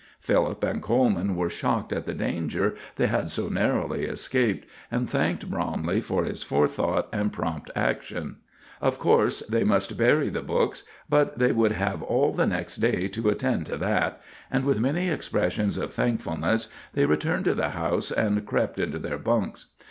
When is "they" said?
2.95-3.05, 9.41-9.63, 11.37-11.51, 16.95-17.05